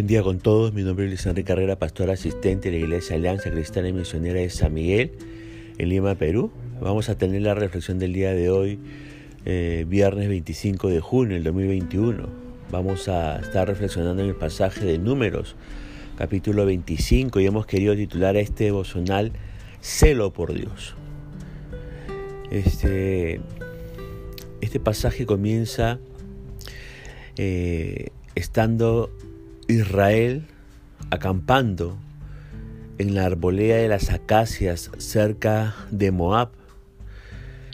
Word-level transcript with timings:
Buen 0.00 0.06
día 0.06 0.22
con 0.22 0.38
todos, 0.38 0.72
mi 0.72 0.82
nombre 0.82 1.04
es 1.04 1.10
Luis 1.10 1.26
Enrique 1.26 1.48
Carrera, 1.48 1.78
pastor 1.78 2.08
asistente 2.08 2.70
de 2.70 2.78
la 2.78 2.84
Iglesia 2.86 3.16
Alianza 3.16 3.50
Cristiana 3.50 3.90
y 3.90 3.92
Misionera 3.92 4.40
de 4.40 4.48
San 4.48 4.72
Miguel, 4.72 5.12
en 5.76 5.90
Lima, 5.90 6.14
Perú. 6.14 6.50
Vamos 6.80 7.10
a 7.10 7.18
tener 7.18 7.42
la 7.42 7.52
reflexión 7.52 7.98
del 7.98 8.14
día 8.14 8.32
de 8.32 8.48
hoy, 8.48 8.78
eh, 9.44 9.84
viernes 9.86 10.30
25 10.30 10.88
de 10.88 11.00
junio 11.00 11.34
del 11.34 11.44
2021. 11.44 12.30
Vamos 12.70 13.08
a 13.08 13.40
estar 13.40 13.68
reflexionando 13.68 14.22
en 14.22 14.30
el 14.30 14.36
pasaje 14.36 14.86
de 14.86 14.96
Números, 14.96 15.54
capítulo 16.16 16.64
25, 16.64 17.38
y 17.38 17.44
hemos 17.44 17.66
querido 17.66 17.94
titular 17.94 18.36
a 18.36 18.40
este 18.40 18.64
devocional 18.64 19.32
Celo 19.82 20.32
por 20.32 20.54
Dios. 20.54 20.94
Este, 22.50 23.42
este 24.62 24.80
pasaje 24.80 25.26
comienza 25.26 25.98
eh, 27.36 28.08
estando 28.34 29.10
Israel 29.70 30.44
acampando 31.10 31.96
en 32.98 33.14
la 33.14 33.24
arboleda 33.24 33.76
de 33.76 33.88
las 33.88 34.10
acacias 34.10 34.90
cerca 34.98 35.74
de 35.90 36.10
Moab. 36.10 36.50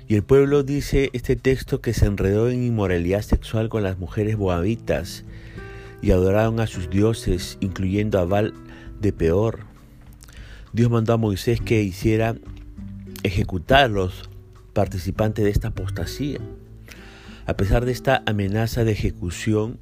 Y 0.08 0.14
el 0.14 0.22
pueblo 0.22 0.62
dice 0.62 1.10
este 1.14 1.34
texto 1.34 1.80
que 1.80 1.92
se 1.92 2.06
enredó 2.06 2.48
en 2.48 2.62
inmoralidad 2.62 3.22
sexual 3.22 3.68
con 3.68 3.82
las 3.82 3.98
mujeres 3.98 4.38
moabitas 4.38 5.24
y 6.00 6.12
adoraron 6.12 6.60
a 6.60 6.68
sus 6.68 6.88
dioses, 6.88 7.58
incluyendo 7.60 8.20
a 8.20 8.24
Baal 8.24 8.54
de 9.00 9.12
Peor. 9.12 9.60
Dios 10.72 10.90
mandó 10.90 11.14
a 11.14 11.16
Moisés 11.16 11.60
que 11.60 11.82
hiciera 11.82 12.36
ejecutar 13.24 13.90
los 13.90 14.30
participantes 14.74 15.44
de 15.44 15.50
esta 15.50 15.68
apostasía. 15.68 16.38
A 17.46 17.54
pesar 17.54 17.84
de 17.84 17.92
esta 17.92 18.22
amenaza 18.26 18.84
de 18.84 18.92
ejecución, 18.92 19.78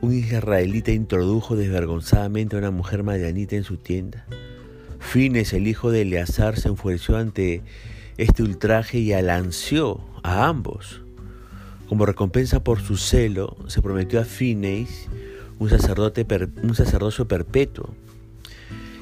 un 0.00 0.14
israelita 0.14 0.92
introdujo 0.92 1.56
desvergonzadamente 1.56 2.56
a 2.56 2.60
una 2.60 2.70
mujer 2.70 3.02
madianita 3.02 3.56
en 3.56 3.64
su 3.64 3.76
tienda. 3.76 4.26
Fines, 5.00 5.52
el 5.52 5.66
hijo 5.66 5.90
de 5.90 6.02
Eleazar, 6.02 6.58
se 6.58 6.68
enfureció 6.68 7.16
ante 7.16 7.62
este 8.16 8.42
ultraje 8.42 8.98
y 8.98 9.12
alanció 9.12 10.00
a 10.22 10.46
ambos. 10.46 11.02
Como 11.88 12.06
recompensa 12.06 12.62
por 12.62 12.80
su 12.80 12.96
celo, 12.96 13.56
se 13.66 13.80
prometió 13.80 14.20
a 14.20 14.24
Fines 14.24 15.08
un, 15.58 15.70
sacerdote, 15.70 16.26
un 16.62 16.74
sacerdocio 16.74 17.26
perpetuo. 17.26 17.94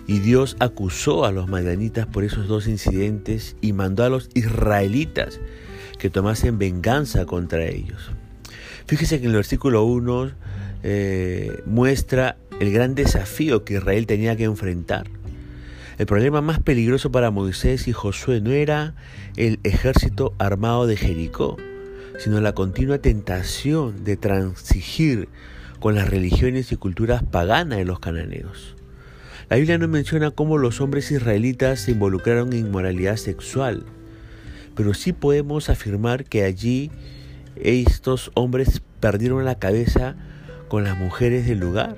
Y 0.06 0.20
Dios 0.20 0.56
acusó 0.60 1.24
a 1.24 1.32
los 1.32 1.48
madianitas 1.48 2.06
por 2.06 2.22
esos 2.22 2.46
dos 2.46 2.68
incidentes 2.68 3.56
y 3.60 3.72
mandó 3.72 4.04
a 4.04 4.08
los 4.08 4.30
israelitas 4.34 5.40
que 5.98 6.10
tomasen 6.10 6.58
venganza 6.58 7.26
contra 7.26 7.64
ellos. 7.64 8.12
Fíjese 8.86 9.18
que 9.18 9.24
en 9.24 9.30
el 9.30 9.36
versículo 9.36 9.84
1 9.84 10.30
eh, 10.88 11.64
muestra 11.66 12.36
el 12.60 12.72
gran 12.72 12.94
desafío 12.94 13.64
que 13.64 13.74
Israel 13.74 14.06
tenía 14.06 14.36
que 14.36 14.44
enfrentar. 14.44 15.10
El 15.98 16.06
problema 16.06 16.40
más 16.42 16.60
peligroso 16.60 17.10
para 17.10 17.32
Moisés 17.32 17.88
y 17.88 17.92
Josué 17.92 18.40
no 18.40 18.52
era 18.52 18.94
el 19.36 19.58
ejército 19.64 20.32
armado 20.38 20.86
de 20.86 20.96
Jericó, 20.96 21.56
sino 22.20 22.40
la 22.40 22.54
continua 22.54 22.98
tentación 22.98 24.04
de 24.04 24.16
transigir 24.16 25.28
con 25.80 25.96
las 25.96 26.08
religiones 26.08 26.70
y 26.70 26.76
culturas 26.76 27.24
paganas 27.24 27.78
de 27.78 27.84
los 27.84 27.98
cananeos. 27.98 28.76
La 29.50 29.56
Biblia 29.56 29.78
no 29.78 29.88
menciona 29.88 30.30
cómo 30.30 30.56
los 30.56 30.80
hombres 30.80 31.10
israelitas 31.10 31.80
se 31.80 31.90
involucraron 31.90 32.52
en 32.52 32.60
inmoralidad 32.60 33.16
sexual, 33.16 33.82
pero 34.76 34.94
sí 34.94 35.12
podemos 35.12 35.68
afirmar 35.68 36.26
que 36.26 36.44
allí 36.44 36.92
estos 37.56 38.30
hombres 38.34 38.82
perdieron 39.00 39.44
la 39.44 39.58
cabeza 39.58 40.14
con 40.68 40.84
las 40.84 40.98
mujeres 40.98 41.46
del 41.46 41.58
lugar. 41.58 41.96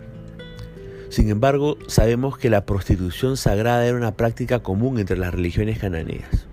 Sin 1.10 1.30
embargo, 1.30 1.78
sabemos 1.86 2.36
que 2.36 2.50
la 2.50 2.66
prostitución 2.66 3.36
sagrada 3.36 3.86
era 3.86 3.96
una 3.96 4.14
práctica 4.14 4.60
común 4.60 4.98
entre 4.98 5.16
las 5.16 5.32
religiones 5.32 5.78
cananeas. 5.78 6.46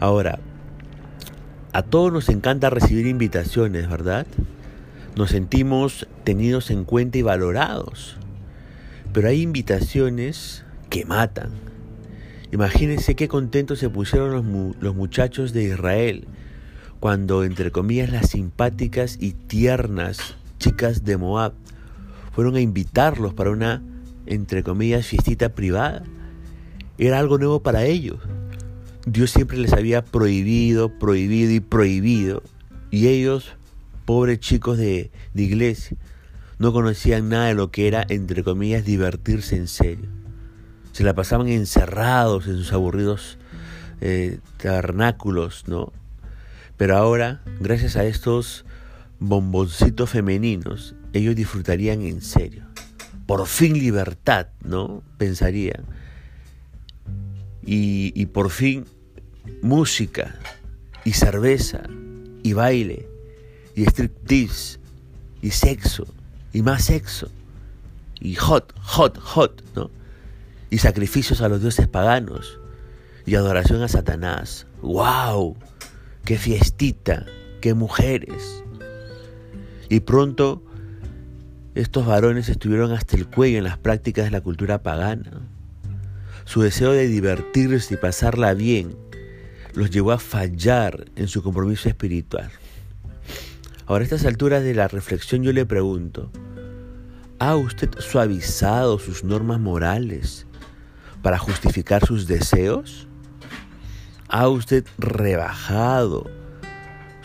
Ahora, 0.00 0.38
a 1.72 1.82
todos 1.82 2.12
nos 2.12 2.28
encanta 2.28 2.70
recibir 2.70 3.06
invitaciones, 3.06 3.88
¿verdad? 3.88 4.26
Nos 5.16 5.30
sentimos 5.30 6.06
tenidos 6.24 6.70
en 6.70 6.84
cuenta 6.84 7.18
y 7.18 7.22
valorados. 7.22 8.16
Pero 9.12 9.28
hay 9.28 9.42
invitaciones 9.42 10.64
que 10.90 11.04
matan. 11.04 11.50
Imagínense 12.52 13.14
qué 13.14 13.28
contentos 13.28 13.78
se 13.78 13.88
pusieron 13.88 14.32
los, 14.32 14.76
los 14.80 14.94
muchachos 14.94 15.52
de 15.52 15.64
Israel 15.64 16.26
cuando, 17.00 17.44
entre 17.44 17.70
comillas, 17.70 18.10
las 18.10 18.30
simpáticas 18.30 19.16
y 19.20 19.32
tiernas 19.32 20.36
chicas 20.64 21.04
de 21.04 21.18
Moab 21.18 21.52
fueron 22.32 22.56
a 22.56 22.60
invitarlos 22.60 23.34
para 23.34 23.50
una, 23.50 23.82
entre 24.24 24.62
comillas, 24.62 25.06
fiestita 25.06 25.50
privada. 25.50 26.02
Era 26.96 27.18
algo 27.18 27.36
nuevo 27.36 27.62
para 27.62 27.84
ellos. 27.84 28.18
Dios 29.04 29.30
siempre 29.30 29.58
les 29.58 29.74
había 29.74 30.02
prohibido, 30.02 30.98
prohibido 30.98 31.52
y 31.52 31.60
prohibido. 31.60 32.42
Y 32.90 33.08
ellos, 33.08 33.52
pobres 34.06 34.40
chicos 34.40 34.78
de, 34.78 35.10
iglesia, 35.34 35.98
no 36.58 36.72
conocían 36.72 37.28
nada 37.28 37.48
de 37.48 37.54
lo 37.54 37.70
que 37.70 37.86
era, 37.86 38.06
entre 38.08 38.42
comillas, 38.42 38.86
divertirse 38.86 39.56
en 39.56 39.68
serio. 39.68 40.08
Se 40.92 41.04
la 41.04 41.14
pasaban 41.14 41.48
encerrados 41.48 42.46
en 42.46 42.56
sus 42.56 42.72
aburridos 42.72 43.36
eh, 44.00 44.38
tabernáculos, 44.56 45.64
¿no? 45.68 45.92
Pero 46.78 46.96
ahora, 46.96 47.42
gracias 47.60 47.96
a 47.96 48.04
estos 48.06 48.64
bomboncitos 49.28 50.10
femeninos, 50.10 50.94
ellos 51.12 51.36
disfrutarían 51.36 52.02
en 52.02 52.20
serio. 52.20 52.64
Por 53.26 53.46
fin 53.46 53.78
libertad, 53.78 54.48
¿no? 54.62 55.02
Pensarían. 55.18 55.84
Y, 57.66 58.26
por 58.26 58.50
fin 58.50 58.84
música 59.62 60.34
y 61.04 61.12
cerveza 61.12 61.82
y 62.42 62.52
baile 62.52 63.08
y 63.74 63.84
striptease 63.84 64.78
y 65.40 65.50
sexo 65.50 66.06
y 66.52 66.62
más 66.62 66.84
sexo 66.84 67.30
y 68.20 68.34
hot, 68.34 68.74
hot, 68.80 69.18
hot, 69.18 69.62
¿no? 69.74 69.90
Y 70.70 70.78
sacrificios 70.78 71.40
a 71.40 71.48
los 71.48 71.60
dioses 71.60 71.88
paganos 71.88 72.58
y 73.26 73.34
adoración 73.34 73.82
a 73.82 73.88
Satanás. 73.88 74.66
¡Wow! 74.82 75.56
¡Qué 76.24 76.36
fiestita! 76.36 77.26
¡Qué 77.60 77.74
mujeres! 77.74 78.63
Y 79.88 80.00
pronto 80.00 80.62
estos 81.74 82.06
varones 82.06 82.48
estuvieron 82.48 82.92
hasta 82.92 83.16
el 83.16 83.26
cuello 83.26 83.58
en 83.58 83.64
las 83.64 83.78
prácticas 83.78 84.26
de 84.26 84.30
la 84.30 84.40
cultura 84.40 84.82
pagana. 84.82 85.42
Su 86.44 86.62
deseo 86.62 86.92
de 86.92 87.08
divertirse 87.08 87.94
y 87.94 87.96
pasarla 87.96 88.54
bien 88.54 88.96
los 89.74 89.90
llevó 89.90 90.12
a 90.12 90.18
fallar 90.18 91.06
en 91.16 91.26
su 91.26 91.42
compromiso 91.42 91.88
espiritual. 91.88 92.50
Ahora 93.86 94.02
a 94.02 94.04
estas 94.04 94.24
alturas 94.24 94.62
de 94.62 94.74
la 94.74 94.88
reflexión 94.88 95.42
yo 95.42 95.52
le 95.52 95.66
pregunto, 95.66 96.30
¿ha 97.38 97.56
usted 97.56 97.90
suavizado 97.98 98.98
sus 98.98 99.24
normas 99.24 99.58
morales 99.58 100.46
para 101.22 101.38
justificar 101.38 102.06
sus 102.06 102.26
deseos? 102.26 103.08
¿Ha 104.28 104.48
usted 104.48 104.84
rebajado 104.96 106.30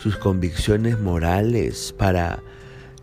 sus 0.02 0.16
convicciones 0.16 0.98
morales 0.98 1.94
para 1.96 2.42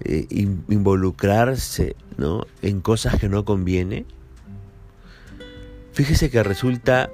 eh, 0.03 0.27
involucrarse 0.29 1.95
¿no? 2.17 2.45
en 2.61 2.81
cosas 2.81 3.19
que 3.19 3.29
no 3.29 3.45
conviene? 3.45 4.05
Fíjese 5.93 6.29
que 6.29 6.43
resulta 6.43 7.09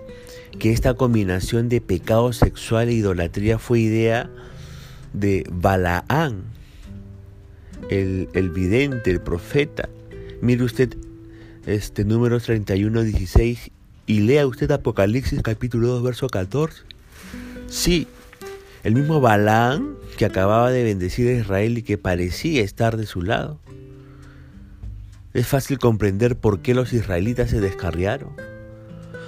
que 0.60 0.72
esta 0.72 0.94
combinación 0.94 1.70
de 1.70 1.82
pecado 1.82 2.34
sexual 2.34 2.90
e 2.90 2.94
idolatría 2.94 3.60
fue 3.60 3.80
idea 3.80 4.30
de 5.14 5.46
Balaán, 5.52 6.44
el, 7.90 8.30
el 8.34 8.50
vidente, 8.50 9.12
el 9.12 9.22
profeta. 9.22 9.90
Mire 10.42 10.64
usted 10.64 10.98
este 11.66 12.04
número 12.04 12.40
31, 12.40 13.04
16 13.04 13.72
y 14.06 14.20
lea 14.20 14.46
usted 14.46 14.70
Apocalipsis 14.72 15.42
capítulo 15.42 15.88
2, 15.88 16.04
verso 16.04 16.28
14. 16.28 16.84
Sí, 17.68 18.08
el 18.84 18.96
mismo 18.96 19.22
Balaam 19.22 19.96
que 20.18 20.26
acababa 20.26 20.70
de 20.70 20.84
bendecir 20.84 21.30
a 21.30 21.40
Israel 21.40 21.78
y 21.78 21.84
que 21.84 21.98
parecía 21.98 22.62
estar 22.62 22.98
de 22.98 23.06
su 23.06 23.22
lado. 23.22 23.60
Es 25.34 25.48
fácil 25.48 25.80
comprender 25.80 26.38
por 26.38 26.62
qué 26.62 26.76
los 26.76 26.94
israelitas 26.94 27.50
se 27.50 27.62
descarriaron. 27.62 28.34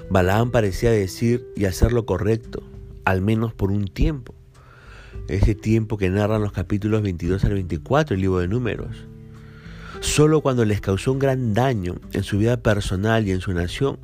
Balaam 0.09 0.51
parecía 0.51 0.91
decir 0.91 1.47
y 1.55 1.65
hacer 1.65 1.93
lo 1.93 2.05
correcto, 2.05 2.61
al 3.05 3.21
menos 3.21 3.53
por 3.53 3.71
un 3.71 3.87
tiempo. 3.87 4.35
Ese 5.29 5.55
tiempo 5.55 5.97
que 5.97 6.09
narran 6.09 6.41
los 6.41 6.51
capítulos 6.51 7.01
22 7.01 7.43
al 7.45 7.53
24 7.53 8.13
del 8.13 8.21
libro 8.21 8.39
de 8.39 8.47
Números. 8.47 9.07
Solo 10.01 10.41
cuando 10.41 10.65
les 10.65 10.81
causó 10.81 11.13
un 11.13 11.19
gran 11.19 11.53
daño 11.53 11.95
en 12.11 12.23
su 12.23 12.37
vida 12.37 12.57
personal 12.57 13.25
y 13.27 13.31
en 13.31 13.41
su 13.41 13.53
nación 13.53 13.97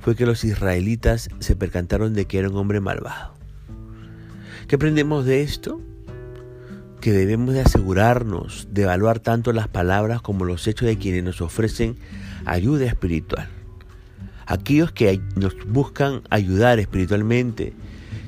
fue 0.00 0.16
que 0.16 0.26
los 0.26 0.44
israelitas 0.44 1.30
se 1.38 1.56
percantaron 1.56 2.12
de 2.12 2.26
que 2.26 2.38
era 2.38 2.50
un 2.50 2.56
hombre 2.56 2.80
malvado. 2.80 3.39
¿Qué 4.70 4.76
aprendemos 4.76 5.24
de 5.24 5.42
esto? 5.42 5.80
que 7.00 7.10
debemos 7.10 7.54
de 7.54 7.60
asegurarnos 7.60 8.68
de 8.70 8.82
evaluar 8.82 9.18
tanto 9.18 9.52
las 9.52 9.66
palabras 9.66 10.22
como 10.22 10.44
los 10.44 10.64
hechos 10.68 10.86
de 10.86 10.96
quienes 10.96 11.24
nos 11.24 11.40
ofrecen 11.40 11.96
ayuda 12.44 12.86
espiritual. 12.86 13.48
Aquellos 14.46 14.92
que 14.92 15.20
nos 15.34 15.56
buscan 15.66 16.22
ayudar 16.30 16.78
espiritualmente 16.78 17.72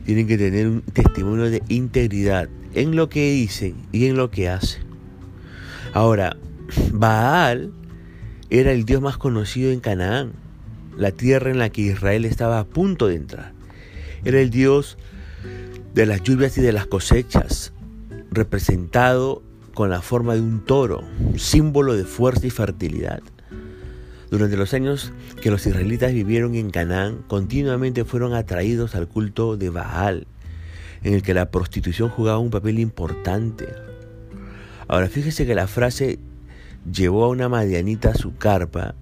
tienen 0.05 0.27
que 0.27 0.37
tener 0.37 0.67
un 0.67 0.81
testimonio 0.81 1.49
de 1.49 1.62
integridad 1.69 2.49
en 2.75 2.97
lo 2.97 3.09
que 3.09 3.31
dicen 3.31 3.77
y 3.93 4.06
en 4.06 4.17
lo 4.17 4.33
que 4.33 4.49
hacen. 4.49 4.83
Ahora, 5.93 6.37
Baal 6.93 7.71
era 8.50 8.73
el 8.73 8.85
dios 8.85 9.00
más 9.00 9.17
conocido 9.17 9.71
en 9.71 9.79
Canaán, 9.79 10.33
la 10.97 11.12
tierra 11.12 11.53
en 11.53 11.61
la 11.61 11.69
que 11.69 11.83
Israel 11.83 12.25
estaba 12.25 12.59
a 12.59 12.65
punto 12.65 13.06
de 13.06 13.15
entrar. 13.15 13.53
Era 14.25 14.41
el 14.41 14.50
dios 14.50 14.99
de 15.94 16.06
las 16.06 16.23
lluvias 16.23 16.56
y 16.59 16.61
de 16.61 16.73
las 16.73 16.87
cosechas, 16.87 17.73
representado 18.31 19.43
con 19.75 19.91
la 19.91 20.03
forma 20.03 20.35
de 20.35 20.41
un 20.41 20.65
toro, 20.65 21.03
símbolo 21.37 21.94
de 21.94 22.05
fuerza 22.05 22.47
y 22.47 22.50
fertilidad. 22.50 23.21
Durante 24.31 24.56
los 24.56 24.73
años 24.73 25.12
que 25.43 25.50
los 25.50 25.67
israelitas 25.67 26.12
vivieron 26.12 26.55
en 26.55 26.71
Canaán, 26.71 27.25
continuamente 27.29 28.05
fueron 28.05 28.35
atraídos 28.35 28.94
al 28.94 29.09
culto 29.09 29.56
de 29.56 29.71
Baal, 29.71 30.27
en 31.03 31.15
el 31.15 31.23
que 31.23 31.35
la 31.35 31.50
prostitución 31.50 32.09
jugaba 32.09 32.39
un 32.39 32.50
papel 32.50 32.79
importante. 32.79 33.69
Ahora 34.89 35.09
fíjese 35.09 35.47
que 35.47 35.55
la 35.55 35.67
frase 35.67 36.19
llevó 36.91 37.25
a 37.25 37.29
una 37.29 37.49
madianita 37.49 38.11
a 38.11 38.15
su 38.15 38.37
carpa 38.37 38.94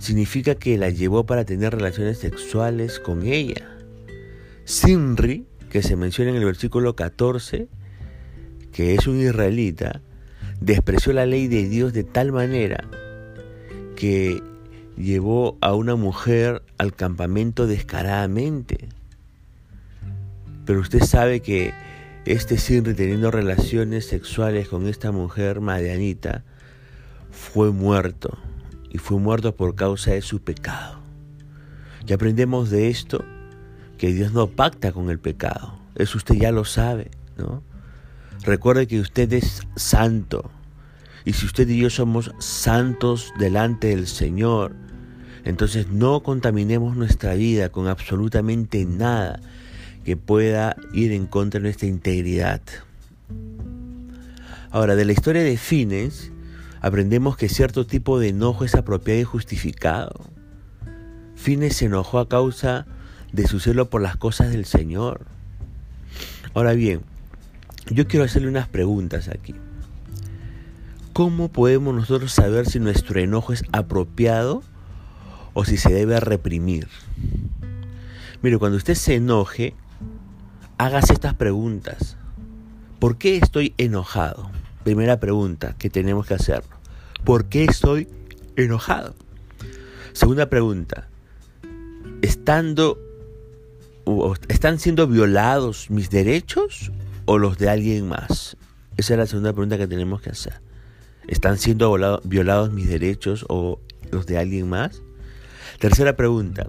significa 0.00 0.54
que 0.54 0.78
la 0.78 0.88
llevó 0.88 1.26
para 1.26 1.44
tener 1.44 1.74
relaciones 1.74 2.18
sexuales 2.18 2.98
con 2.98 3.24
ella. 3.24 3.68
Sinri, 4.64 5.46
que 5.70 5.82
se 5.82 5.96
menciona 5.96 6.32
en 6.32 6.36
el 6.36 6.44
versículo 6.44 6.96
14, 6.96 7.68
que 8.72 8.94
es 8.94 9.06
un 9.06 9.20
israelita, 9.20 10.02
despreció 10.60 11.12
la 11.12 11.26
ley 11.26 11.48
de 11.48 11.68
Dios 11.68 11.92
de 11.92 12.04
tal 12.04 12.32
manera 12.32 12.84
que 13.96 14.42
llevó 14.96 15.56
a 15.60 15.74
una 15.74 15.94
mujer 15.94 16.62
al 16.76 16.94
campamento 16.94 17.66
descaradamente. 17.66 18.88
Pero 20.66 20.80
usted 20.80 21.00
sabe 21.00 21.40
que 21.40 21.72
este 22.26 22.58
Sinri 22.58 22.94
teniendo 22.94 23.30
relaciones 23.30 24.06
sexuales 24.06 24.68
con 24.68 24.86
esta 24.86 25.12
mujer 25.12 25.60
madianita 25.60 26.44
fue 27.30 27.70
muerto 27.70 28.38
y 28.90 28.98
fue 28.98 29.18
muerto 29.18 29.54
por 29.54 29.74
causa 29.74 30.12
de 30.12 30.20
su 30.20 30.42
pecado. 30.42 31.00
Y 32.06 32.12
aprendemos 32.12 32.70
de 32.70 32.88
esto 32.88 33.24
que 34.00 34.14
Dios 34.14 34.32
no 34.32 34.46
pacta 34.46 34.92
con 34.92 35.10
el 35.10 35.18
pecado. 35.18 35.78
Eso 35.94 36.16
usted 36.16 36.34
ya 36.36 36.52
lo 36.52 36.64
sabe, 36.64 37.10
¿no? 37.36 37.62
Recuerde 38.44 38.86
que 38.86 38.98
usted 38.98 39.30
es 39.34 39.60
santo. 39.76 40.50
Y 41.26 41.34
si 41.34 41.44
usted 41.44 41.68
y 41.68 41.76
yo 41.76 41.90
somos 41.90 42.32
santos 42.38 43.34
delante 43.38 43.88
del 43.88 44.06
Señor, 44.06 44.74
entonces 45.44 45.88
no 45.88 46.22
contaminemos 46.22 46.96
nuestra 46.96 47.34
vida 47.34 47.68
con 47.68 47.88
absolutamente 47.88 48.86
nada 48.86 49.38
que 50.02 50.16
pueda 50.16 50.76
ir 50.94 51.12
en 51.12 51.26
contra 51.26 51.60
de 51.60 51.64
nuestra 51.64 51.86
integridad. 51.86 52.62
Ahora, 54.70 54.96
de 54.96 55.04
la 55.04 55.12
historia 55.12 55.42
de 55.42 55.58
Fines, 55.58 56.32
aprendemos 56.80 57.36
que 57.36 57.50
cierto 57.50 57.84
tipo 57.84 58.18
de 58.18 58.28
enojo 58.28 58.64
es 58.64 58.74
apropiado 58.74 59.20
y 59.20 59.24
justificado. 59.24 60.24
Fines 61.34 61.76
se 61.76 61.84
enojó 61.84 62.18
a 62.18 62.30
causa 62.30 62.86
de 63.32 63.46
su 63.46 63.60
celo 63.60 63.90
por 63.90 64.02
las 64.02 64.16
cosas 64.16 64.50
del 64.50 64.64
Señor. 64.64 65.26
Ahora 66.54 66.72
bien, 66.72 67.02
yo 67.90 68.06
quiero 68.06 68.24
hacerle 68.24 68.48
unas 68.48 68.68
preguntas 68.68 69.28
aquí. 69.28 69.54
¿Cómo 71.12 71.48
podemos 71.48 71.94
nosotros 71.94 72.32
saber 72.32 72.66
si 72.66 72.78
nuestro 72.78 73.20
enojo 73.20 73.52
es 73.52 73.64
apropiado 73.72 74.62
o 75.54 75.64
si 75.64 75.76
se 75.76 75.92
debe 75.92 76.18
reprimir? 76.20 76.88
Mire, 78.42 78.58
cuando 78.58 78.78
usted 78.78 78.94
se 78.94 79.16
enoje, 79.16 79.74
hágase 80.78 81.12
estas 81.12 81.34
preguntas. 81.34 82.16
¿Por 82.98 83.18
qué 83.18 83.36
estoy 83.36 83.74
enojado? 83.76 84.50
Primera 84.84 85.20
pregunta 85.20 85.74
que 85.78 85.90
tenemos 85.90 86.26
que 86.26 86.34
hacer. 86.34 86.62
¿Por 87.24 87.46
qué 87.46 87.64
estoy 87.64 88.08
enojado? 88.56 89.14
Segunda 90.12 90.48
pregunta. 90.48 91.08
Estando 92.22 92.98
¿Están 94.48 94.78
siendo 94.78 95.06
violados 95.06 95.90
mis 95.90 96.10
derechos 96.10 96.92
o 97.26 97.38
los 97.38 97.58
de 97.58 97.68
alguien 97.68 98.08
más? 98.08 98.56
Esa 98.96 99.14
es 99.14 99.18
la 99.18 99.26
segunda 99.26 99.52
pregunta 99.52 99.78
que 99.78 99.86
tenemos 99.86 100.20
que 100.20 100.30
hacer. 100.30 100.60
¿Están 101.28 101.58
siendo 101.58 102.20
violados 102.24 102.72
mis 102.72 102.88
derechos 102.88 103.46
o 103.48 103.80
los 104.10 104.26
de 104.26 104.38
alguien 104.38 104.68
más? 104.68 105.02
Tercera 105.78 106.16
pregunta. 106.16 106.68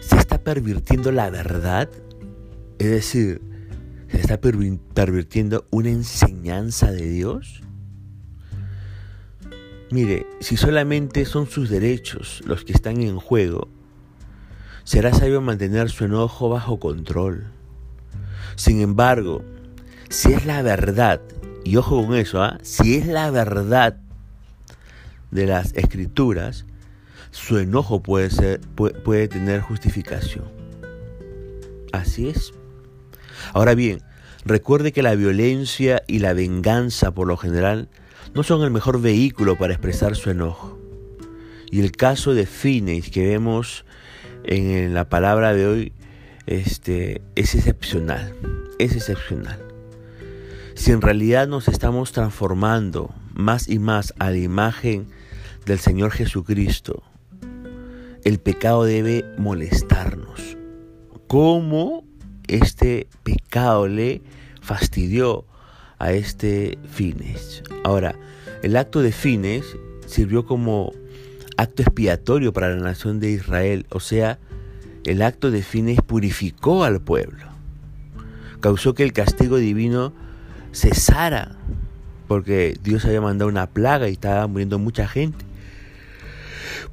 ¿Se 0.00 0.16
está 0.16 0.38
pervirtiendo 0.38 1.12
la 1.12 1.30
verdad? 1.30 1.88
Es 2.78 2.90
decir, 2.90 3.40
¿se 4.08 4.18
está 4.18 4.40
pervirtiendo 4.40 5.66
una 5.70 5.90
enseñanza 5.90 6.90
de 6.90 7.08
Dios? 7.08 7.62
Mire, 9.90 10.26
si 10.40 10.56
solamente 10.56 11.24
son 11.26 11.46
sus 11.46 11.68
derechos 11.68 12.42
los 12.46 12.64
que 12.64 12.72
están 12.72 13.02
en 13.02 13.18
juego, 13.18 13.68
será 14.84 15.12
sabio 15.12 15.40
mantener 15.40 15.90
su 15.90 16.04
enojo 16.04 16.48
bajo 16.48 16.78
control. 16.78 17.46
Sin 18.56 18.80
embargo, 18.80 19.42
si 20.08 20.32
es 20.32 20.44
la 20.44 20.62
verdad, 20.62 21.20
y 21.64 21.76
ojo 21.76 22.04
con 22.04 22.16
eso, 22.16 22.42
¿ah? 22.42 22.58
si 22.62 22.96
es 22.96 23.06
la 23.06 23.30
verdad 23.30 23.96
de 25.30 25.46
las 25.46 25.72
escrituras, 25.74 26.66
su 27.30 27.58
enojo 27.58 28.02
puede, 28.02 28.30
ser, 28.30 28.60
puede 28.60 29.28
tener 29.28 29.60
justificación. 29.60 30.44
Así 31.92 32.28
es. 32.28 32.52
Ahora 33.54 33.74
bien, 33.74 34.02
recuerde 34.44 34.92
que 34.92 35.02
la 35.02 35.14
violencia 35.14 36.02
y 36.06 36.18
la 36.18 36.34
venganza 36.34 37.12
por 37.12 37.26
lo 37.26 37.36
general 37.36 37.88
no 38.34 38.42
son 38.42 38.62
el 38.62 38.70
mejor 38.70 39.00
vehículo 39.00 39.56
para 39.56 39.72
expresar 39.72 40.16
su 40.16 40.30
enojo. 40.30 40.78
Y 41.70 41.80
el 41.80 41.92
caso 41.92 42.34
de 42.34 42.46
Phineas 42.46 43.08
que 43.10 43.26
vemos 43.26 43.84
en 44.44 44.94
la 44.94 45.08
palabra 45.08 45.54
de 45.54 45.66
hoy 45.66 45.92
este, 46.46 47.22
es 47.34 47.54
excepcional, 47.54 48.34
es 48.78 48.94
excepcional. 48.94 49.58
Si 50.74 50.90
en 50.90 51.00
realidad 51.00 51.48
nos 51.48 51.68
estamos 51.68 52.12
transformando 52.12 53.14
más 53.34 53.68
y 53.68 53.78
más 53.78 54.14
a 54.18 54.30
la 54.30 54.38
imagen 54.38 55.06
del 55.66 55.78
Señor 55.78 56.10
Jesucristo, 56.10 57.02
el 58.24 58.38
pecado 58.38 58.84
debe 58.84 59.24
molestarnos. 59.38 60.56
¿Cómo 61.26 62.04
este 62.46 63.08
pecado 63.22 63.88
le 63.88 64.22
fastidió 64.60 65.44
a 65.98 66.12
este 66.12 66.78
Fines? 66.88 67.62
Ahora, 67.84 68.14
el 68.62 68.76
acto 68.76 69.02
de 69.02 69.12
Fines 69.12 69.64
sirvió 70.06 70.46
como 70.46 70.92
acto 71.56 71.82
expiatorio 71.82 72.52
para 72.52 72.70
la 72.70 72.82
nación 72.82 73.20
de 73.20 73.30
Israel, 73.30 73.86
o 73.90 74.00
sea, 74.00 74.38
el 75.04 75.22
acto 75.22 75.50
de 75.50 75.62
fines 75.62 76.00
purificó 76.00 76.84
al 76.84 77.00
pueblo, 77.00 77.46
causó 78.60 78.94
que 78.94 79.02
el 79.02 79.12
castigo 79.12 79.56
divino 79.56 80.12
cesara, 80.72 81.56
porque 82.28 82.76
Dios 82.82 83.04
había 83.04 83.20
mandado 83.20 83.50
una 83.50 83.66
plaga 83.66 84.08
y 84.08 84.12
estaba 84.12 84.46
muriendo 84.46 84.78
mucha 84.78 85.06
gente. 85.06 85.44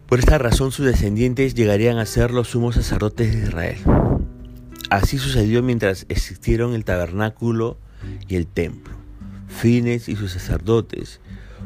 Por 0.07 0.19
esta 0.19 0.39
razón 0.39 0.71
sus 0.71 0.85
descendientes 0.85 1.53
llegarían 1.53 1.99
a 1.99 2.05
ser 2.05 2.31
los 2.31 2.49
sumos 2.49 2.75
sacerdotes 2.75 3.31
de 3.31 3.43
Israel. 3.43 3.77
Así 4.89 5.19
sucedió 5.19 5.61
mientras 5.61 6.07
existieron 6.09 6.73
el 6.73 6.83
tabernáculo 6.83 7.77
y 8.27 8.35
el 8.35 8.47
templo. 8.47 8.95
Fines 9.47 10.09
y 10.09 10.15
sus 10.15 10.31
sacerdotes 10.31 11.19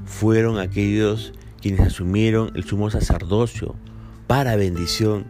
fueron 0.05 0.59
aquellos 0.59 1.33
quienes 1.63 1.79
asumieron 1.79 2.51
el 2.55 2.65
sumo 2.65 2.89
sacerdocio 2.89 3.75
para 4.27 4.57
bendición 4.57 5.23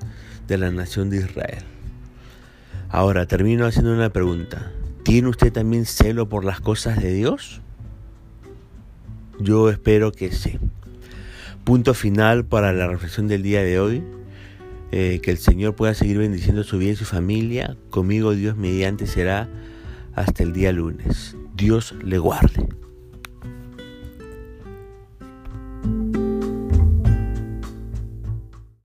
de 0.47 0.57
la 0.57 0.71
nación 0.71 1.11
de 1.11 1.17
Israel. 1.17 1.63
Ahora 2.89 3.27
termino 3.27 3.67
haciendo 3.67 3.93
una 3.93 4.09
pregunta. 4.09 4.71
¿Tiene 5.03 5.27
usted 5.27 5.53
también 5.53 5.85
celo 5.85 6.29
por 6.29 6.43
las 6.43 6.59
cosas 6.59 6.99
de 6.99 7.13
Dios? 7.13 7.61
Yo 9.39 9.69
espero 9.69 10.11
que 10.11 10.31
sí. 10.31 10.57
Punto 11.65 11.93
final 11.93 12.45
para 12.45 12.73
la 12.73 12.87
reflexión 12.87 13.27
del 13.27 13.43
día 13.43 13.61
de 13.61 13.79
hoy. 13.79 14.03
Eh, 14.91 15.19
que 15.21 15.29
el 15.29 15.37
Señor 15.37 15.75
pueda 15.75 15.93
seguir 15.93 16.17
bendiciendo 16.17 16.63
su 16.63 16.79
vida 16.79 16.93
y 16.93 16.95
su 16.95 17.05
familia. 17.05 17.77
Conmigo 17.91 18.33
Dios 18.33 18.57
mediante 18.57 19.05
será 19.05 19.49
hasta 20.15 20.41
el 20.41 20.51
día 20.51 20.71
lunes. 20.71 21.37
Dios 21.55 21.93
le 22.03 22.17
guarde. 22.17 22.82